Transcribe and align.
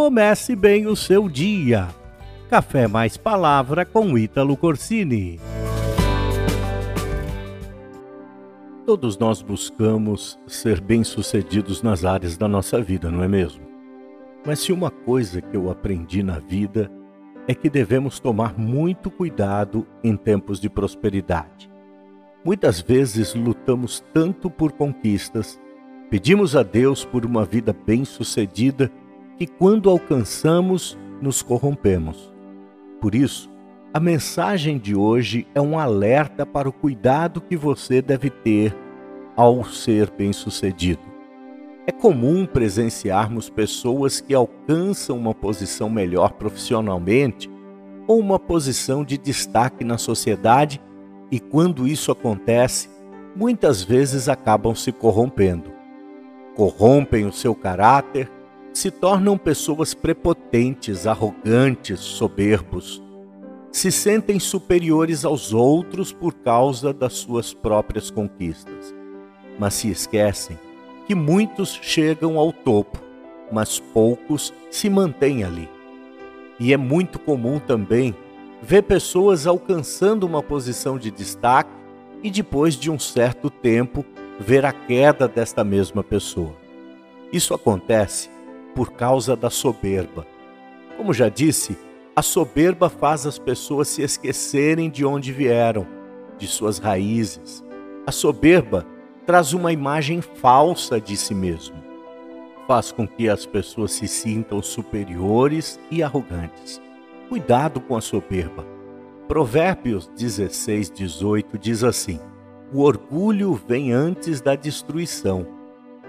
comece 0.00 0.56
bem 0.56 0.86
o 0.86 0.96
seu 0.96 1.28
dia. 1.28 1.88
Café 2.48 2.88
mais 2.88 3.18
palavra 3.18 3.84
com 3.84 4.16
Ítalo 4.16 4.56
Corsini. 4.56 5.38
Todos 8.86 9.18
nós 9.18 9.42
buscamos 9.42 10.38
ser 10.46 10.80
bem-sucedidos 10.80 11.82
nas 11.82 12.02
áreas 12.02 12.38
da 12.38 12.48
nossa 12.48 12.80
vida, 12.80 13.10
não 13.10 13.22
é 13.22 13.28
mesmo? 13.28 13.62
Mas 14.46 14.60
se 14.60 14.72
uma 14.72 14.90
coisa 14.90 15.42
que 15.42 15.54
eu 15.54 15.70
aprendi 15.70 16.22
na 16.22 16.38
vida 16.38 16.90
é 17.46 17.54
que 17.54 17.68
devemos 17.68 18.18
tomar 18.18 18.58
muito 18.58 19.10
cuidado 19.10 19.86
em 20.02 20.16
tempos 20.16 20.58
de 20.58 20.70
prosperidade. 20.70 21.70
Muitas 22.42 22.80
vezes 22.80 23.34
lutamos 23.34 24.02
tanto 24.14 24.48
por 24.48 24.72
conquistas, 24.72 25.60
pedimos 26.08 26.56
a 26.56 26.62
Deus 26.62 27.04
por 27.04 27.26
uma 27.26 27.44
vida 27.44 27.76
bem-sucedida, 27.86 28.90
que 29.40 29.46
quando 29.46 29.88
alcançamos, 29.88 30.98
nos 31.18 31.40
corrompemos. 31.40 32.30
Por 33.00 33.14
isso, 33.14 33.50
a 33.90 33.98
mensagem 33.98 34.76
de 34.76 34.94
hoje 34.94 35.46
é 35.54 35.60
um 35.62 35.78
alerta 35.78 36.44
para 36.44 36.68
o 36.68 36.72
cuidado 36.72 37.40
que 37.40 37.56
você 37.56 38.02
deve 38.02 38.28
ter 38.28 38.76
ao 39.34 39.64
ser 39.64 40.10
bem-sucedido. 40.10 41.00
É 41.86 41.90
comum 41.90 42.44
presenciarmos 42.44 43.48
pessoas 43.48 44.20
que 44.20 44.34
alcançam 44.34 45.16
uma 45.16 45.34
posição 45.34 45.88
melhor 45.88 46.34
profissionalmente 46.34 47.50
ou 48.06 48.20
uma 48.20 48.38
posição 48.38 49.02
de 49.02 49.16
destaque 49.16 49.84
na 49.84 49.96
sociedade, 49.96 50.82
e 51.30 51.40
quando 51.40 51.88
isso 51.88 52.12
acontece, 52.12 52.90
muitas 53.34 53.82
vezes 53.82 54.28
acabam 54.28 54.74
se 54.74 54.92
corrompendo. 54.92 55.72
Corrompem 56.54 57.24
o 57.24 57.32
seu 57.32 57.54
caráter, 57.54 58.30
se 58.72 58.90
tornam 58.90 59.36
pessoas 59.36 59.94
prepotentes, 59.94 61.06
arrogantes, 61.06 62.00
soberbos 62.00 63.02
se 63.72 63.92
sentem 63.92 64.40
superiores 64.40 65.24
aos 65.24 65.52
outros 65.52 66.12
por 66.12 66.34
causa 66.34 66.92
das 66.92 67.14
suas 67.14 67.54
próprias 67.54 68.10
conquistas. 68.10 68.94
Mas 69.58 69.74
se 69.74 69.90
esquecem 69.90 70.58
que 71.06 71.14
muitos 71.14 71.78
chegam 71.80 72.38
ao 72.38 72.52
topo, 72.52 73.00
mas 73.50 73.78
poucos 73.78 74.52
se 74.70 74.90
mantêm 74.90 75.44
ali. 75.44 75.68
E 76.58 76.72
é 76.72 76.76
muito 76.76 77.18
comum 77.18 77.58
também 77.58 78.14
ver 78.62 78.82
pessoas 78.82 79.46
alcançando 79.46 80.24
uma 80.24 80.42
posição 80.42 80.98
de 80.98 81.10
destaque 81.10 81.70
e 82.22 82.30
depois 82.30 82.74
de 82.74 82.90
um 82.90 82.98
certo 82.98 83.48
tempo 83.48 84.04
ver 84.38 84.64
a 84.66 84.72
queda 84.72 85.26
desta 85.26 85.64
mesma 85.64 86.02
pessoa. 86.02 86.54
Isso 87.32 87.54
acontece 87.54 88.28
por 88.74 88.92
causa 88.92 89.36
da 89.36 89.50
soberba. 89.50 90.26
Como 90.96 91.12
já 91.12 91.28
disse, 91.28 91.76
a 92.14 92.22
soberba 92.22 92.88
faz 92.88 93.26
as 93.26 93.38
pessoas 93.38 93.88
se 93.88 94.02
esquecerem 94.02 94.90
de 94.90 95.04
onde 95.04 95.32
vieram, 95.32 95.86
de 96.36 96.46
suas 96.46 96.78
raízes. 96.78 97.64
A 98.06 98.12
soberba 98.12 98.86
traz 99.26 99.52
uma 99.52 99.72
imagem 99.72 100.20
falsa 100.20 101.00
de 101.00 101.16
si 101.16 101.34
mesmo. 101.34 101.76
Faz 102.66 102.92
com 102.92 103.06
que 103.06 103.28
as 103.28 103.46
pessoas 103.46 103.92
se 103.92 104.06
sintam 104.06 104.62
superiores 104.62 105.78
e 105.90 106.02
arrogantes. 106.02 106.80
Cuidado 107.28 107.80
com 107.80 107.96
a 107.96 108.00
soberba. 108.00 108.66
Provérbios 109.28 110.08
16, 110.16 110.90
18 110.90 111.58
diz 111.58 111.84
assim: 111.84 112.18
O 112.72 112.82
orgulho 112.82 113.54
vem 113.54 113.92
antes 113.92 114.40
da 114.40 114.54
destruição, 114.54 115.46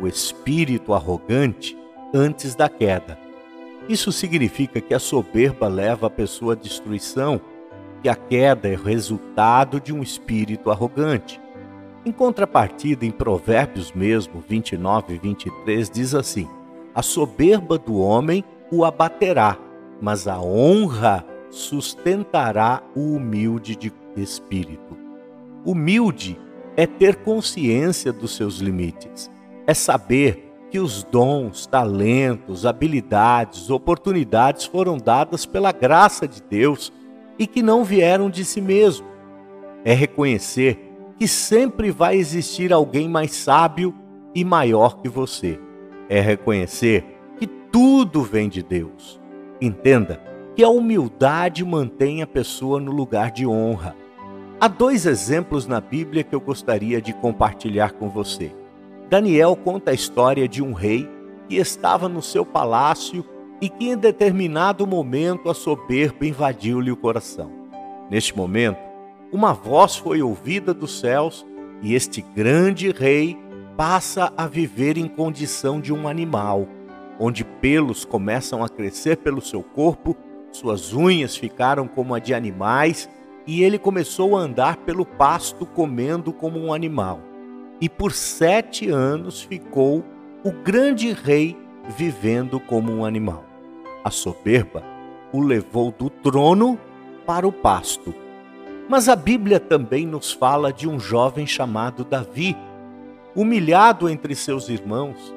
o 0.00 0.06
espírito 0.06 0.94
arrogante 0.94 1.76
antes 2.12 2.54
da 2.54 2.68
queda. 2.68 3.18
Isso 3.88 4.12
significa 4.12 4.80
que 4.80 4.92
a 4.92 4.98
soberba 4.98 5.66
leva 5.66 6.06
a 6.06 6.10
pessoa 6.10 6.52
à 6.52 6.56
destruição, 6.56 7.40
que 8.02 8.08
a 8.08 8.14
queda 8.14 8.68
é 8.68 8.76
resultado 8.76 9.80
de 9.80 9.92
um 9.92 10.02
espírito 10.02 10.70
arrogante. 10.70 11.40
Em 12.04 12.12
contrapartida, 12.12 13.04
em 13.04 13.10
Provérbios 13.10 13.92
mesmo, 13.92 14.42
29 14.46 15.14
e 15.14 15.18
23, 15.18 15.90
diz 15.90 16.14
assim: 16.14 16.48
A 16.94 17.02
soberba 17.02 17.78
do 17.78 17.98
homem 17.98 18.44
o 18.70 18.84
abaterá, 18.84 19.58
mas 20.00 20.28
a 20.28 20.40
honra 20.40 21.24
sustentará 21.50 22.82
o 22.94 23.16
humilde 23.16 23.74
de 23.74 23.92
espírito. 24.16 24.96
Humilde 25.64 26.38
é 26.76 26.86
ter 26.86 27.16
consciência 27.16 28.12
dos 28.12 28.36
seus 28.36 28.58
limites, 28.58 29.30
é 29.66 29.74
saber 29.74 30.47
que 30.70 30.78
os 30.78 31.02
dons, 31.02 31.66
talentos, 31.66 32.66
habilidades, 32.66 33.70
oportunidades 33.70 34.64
foram 34.64 34.98
dadas 34.98 35.46
pela 35.46 35.72
graça 35.72 36.28
de 36.28 36.42
Deus 36.42 36.92
e 37.38 37.46
que 37.46 37.62
não 37.62 37.84
vieram 37.84 38.28
de 38.28 38.44
si 38.44 38.60
mesmo. 38.60 39.06
É 39.84 39.94
reconhecer 39.94 40.88
que 41.18 41.26
sempre 41.26 41.90
vai 41.90 42.16
existir 42.16 42.72
alguém 42.72 43.08
mais 43.08 43.32
sábio 43.32 43.94
e 44.34 44.44
maior 44.44 45.00
que 45.00 45.08
você. 45.08 45.58
É 46.08 46.20
reconhecer 46.20 47.04
que 47.38 47.46
tudo 47.46 48.22
vem 48.22 48.48
de 48.48 48.62
Deus. 48.62 49.20
Entenda 49.60 50.20
que 50.54 50.62
a 50.62 50.68
humildade 50.68 51.64
mantém 51.64 52.22
a 52.22 52.26
pessoa 52.26 52.80
no 52.80 52.92
lugar 52.92 53.30
de 53.30 53.46
honra. 53.46 53.96
Há 54.60 54.68
dois 54.68 55.06
exemplos 55.06 55.66
na 55.66 55.80
Bíblia 55.80 56.24
que 56.24 56.34
eu 56.34 56.40
gostaria 56.40 57.00
de 57.00 57.12
compartilhar 57.12 57.92
com 57.92 58.08
você. 58.10 58.52
Daniel 59.10 59.56
conta 59.56 59.90
a 59.90 59.94
história 59.94 60.46
de 60.46 60.62
um 60.62 60.74
rei 60.74 61.08
que 61.48 61.56
estava 61.56 62.10
no 62.10 62.20
seu 62.20 62.44
palácio 62.44 63.24
e 63.58 63.66
que 63.66 63.88
em 63.88 63.96
determinado 63.96 64.86
momento 64.86 65.48
a 65.48 65.54
soberba 65.54 66.26
invadiu-lhe 66.26 66.92
o 66.92 66.96
coração. 66.96 67.50
Neste 68.10 68.36
momento, 68.36 68.78
uma 69.32 69.54
voz 69.54 69.96
foi 69.96 70.20
ouvida 70.20 70.74
dos 70.74 71.00
céus 71.00 71.46
e 71.80 71.94
este 71.94 72.20
grande 72.20 72.90
rei 72.90 73.38
passa 73.78 74.30
a 74.36 74.46
viver 74.46 74.98
em 74.98 75.08
condição 75.08 75.80
de 75.80 75.90
um 75.90 76.06
animal, 76.06 76.68
onde 77.18 77.44
pelos 77.44 78.04
começam 78.04 78.62
a 78.62 78.68
crescer 78.68 79.16
pelo 79.16 79.40
seu 79.40 79.62
corpo, 79.62 80.14
suas 80.52 80.92
unhas 80.92 81.34
ficaram 81.34 81.88
como 81.88 82.14
a 82.14 82.18
de 82.18 82.34
animais 82.34 83.08
e 83.46 83.62
ele 83.62 83.78
começou 83.78 84.36
a 84.36 84.40
andar 84.40 84.76
pelo 84.76 85.06
pasto 85.06 85.64
comendo 85.64 86.30
como 86.30 86.58
um 86.58 86.74
animal 86.74 87.27
e 87.80 87.88
por 87.88 88.12
sete 88.12 88.88
anos 88.88 89.40
ficou 89.40 90.04
o 90.44 90.50
grande 90.50 91.12
rei 91.12 91.56
vivendo 91.96 92.58
como 92.60 92.92
um 92.92 93.04
animal. 93.04 93.44
A 94.04 94.10
soberba 94.10 94.82
o 95.32 95.40
levou 95.40 95.92
do 95.92 96.08
trono 96.08 96.78
para 97.26 97.46
o 97.46 97.52
pasto. 97.52 98.14
Mas 98.88 99.08
a 99.08 99.14
Bíblia 99.14 99.60
também 99.60 100.06
nos 100.06 100.32
fala 100.32 100.72
de 100.72 100.88
um 100.88 100.98
jovem 100.98 101.46
chamado 101.46 102.04
Davi, 102.04 102.56
humilhado 103.34 104.08
entre 104.08 104.34
seus 104.34 104.68
irmãos, 104.68 105.34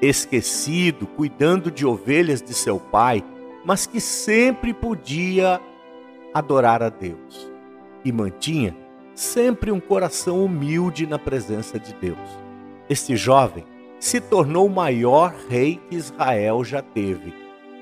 esquecido, 0.00 1.06
cuidando 1.06 1.70
de 1.70 1.84
ovelhas 1.84 2.40
de 2.40 2.54
seu 2.54 2.78
pai, 2.78 3.24
mas 3.64 3.86
que 3.86 4.00
sempre 4.00 4.72
podia 4.72 5.60
adorar 6.32 6.82
a 6.82 6.88
Deus 6.88 7.50
e 8.04 8.12
mantinha 8.12 8.76
sempre 9.14 9.70
um 9.70 9.80
coração 9.80 10.44
humilde 10.44 11.06
na 11.06 11.18
presença 11.18 11.78
de 11.78 11.94
Deus. 11.94 12.18
Este 12.88 13.16
jovem 13.16 13.64
se 13.98 14.20
tornou 14.20 14.66
o 14.66 14.70
maior 14.70 15.34
rei 15.48 15.80
que 15.88 15.96
Israel 15.96 16.64
já 16.64 16.82
teve 16.82 17.32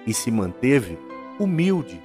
e 0.07 0.13
se 0.13 0.31
manteve 0.31 0.99
humilde. 1.39 2.01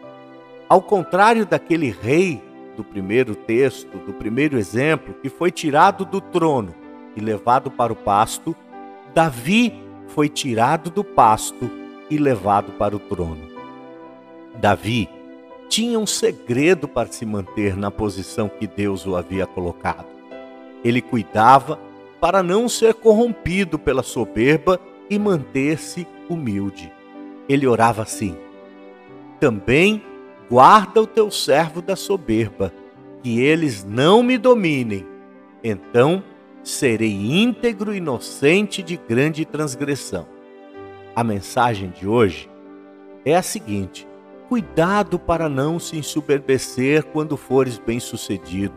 Ao 0.70 0.82
contrário 0.82 1.46
daquele 1.46 1.90
rei 1.90 2.42
do 2.76 2.84
primeiro 2.84 3.36
texto, 3.36 3.98
do 4.00 4.14
primeiro 4.14 4.58
exemplo, 4.58 5.14
que 5.22 5.30
foi 5.30 5.52
tirado 5.52 6.06
do 6.06 6.20
trono 6.20 6.74
e 7.16 7.20
levado 7.20 7.70
para 7.70 7.94
o 7.94 7.96
pasto, 7.96 8.56
Davi 9.14 9.74
foi 10.08 10.30
tirado 10.30 10.90
do 10.90 11.04
pasto 11.04 11.70
e 12.10 12.18
levado 12.18 12.74
para 12.74 12.96
o 12.96 13.00
trono. 13.00 13.48
Davi 14.56 15.10
tinha 15.70 16.00
um 16.00 16.06
segredo 16.06 16.88
para 16.88 17.12
se 17.12 17.26
manter 17.26 17.76
na 17.76 17.90
posição 17.92 18.50
que 18.50 18.68
Deus 18.68 19.06
o 19.06 19.16
havia 19.16 19.46
colocado. 19.46 20.08
Ele 20.84 21.02
cuidava 21.02 21.80
para 22.20 22.42
não 22.42 22.70
ser 22.70 22.94
corrompido 22.94 23.78
pela 23.78 24.04
soberba 24.04 24.80
e 25.10 25.20
manter-se 25.20 26.08
humilde. 26.30 26.92
Ele 27.48 27.68
orava 27.68 28.04
assim: 28.04 28.36
Também 29.40 30.02
guarda 30.50 31.02
o 31.02 31.08
teu 31.08 31.30
servo 31.30 31.82
da 31.82 31.96
soberba, 31.96 32.74
que 33.22 33.42
eles 33.42 33.84
não 33.84 34.24
me 34.24 34.38
dominem. 34.38 35.06
Então 35.64 36.24
serei 36.64 37.12
íntegro 37.12 37.94
e 37.94 37.98
inocente 37.98 38.82
de 38.82 38.98
grande 38.98 39.46
transgressão. 39.46 40.28
A 41.16 41.24
mensagem 41.24 41.90
de 41.92 42.08
hoje 42.08 42.50
é 43.24 43.36
a 43.36 43.42
seguinte: 43.42 44.08
Cuidado 44.48 45.18
para 45.18 45.50
não 45.50 45.80
se 45.80 45.98
ensoberbecer 45.98 47.04
quando 47.06 47.36
fores 47.36 47.80
bem-sucedido. 47.80 48.76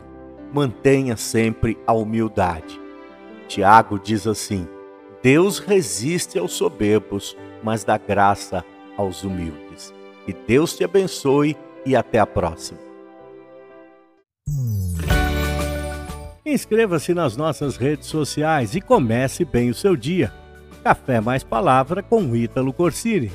Mantenha 0.52 1.16
sempre 1.16 1.78
a 1.86 1.92
humildade. 1.92 2.80
Tiago 3.46 3.98
diz 3.98 4.26
assim: 4.26 4.66
Deus 5.22 5.58
resiste 5.58 6.38
aos 6.38 6.52
soberbos, 6.52 7.36
mas 7.62 7.84
dá 7.84 7.98
graça 7.98 8.64
aos 8.96 9.24
humildes. 9.24 9.92
Que 10.24 10.32
Deus 10.32 10.76
te 10.76 10.84
abençoe 10.84 11.56
e 11.84 11.94
até 11.94 12.18
a 12.18 12.26
próxima. 12.26 12.78
Inscreva-se 16.44 17.12
nas 17.12 17.36
nossas 17.36 17.76
redes 17.76 18.06
sociais 18.08 18.74
e 18.74 18.80
comece 18.80 19.44
bem 19.44 19.68
o 19.68 19.74
seu 19.74 19.94
dia. 19.94 20.32
Café 20.82 21.20
mais 21.20 21.44
Palavra 21.44 22.02
com 22.02 22.34
Ítalo 22.34 22.72
Corsini. 22.72 23.30